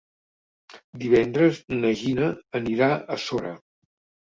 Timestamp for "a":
2.97-3.21